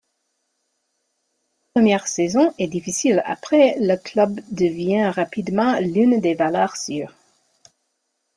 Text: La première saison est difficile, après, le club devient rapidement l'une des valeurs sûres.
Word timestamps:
La 1.67 1.71
première 1.79 2.07
saison 2.07 2.55
est 2.57 2.65
difficile, 2.65 3.21
après, 3.27 3.75
le 3.79 3.97
club 3.97 4.39
devient 4.49 5.09
rapidement 5.13 5.77
l'une 5.79 6.19
des 6.19 6.33
valeurs 6.33 6.75
sûres. 6.75 7.13